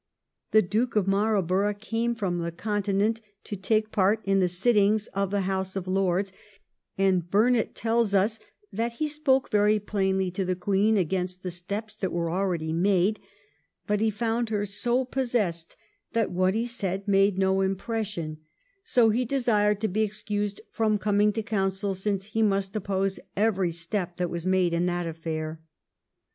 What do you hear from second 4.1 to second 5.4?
in the sittings of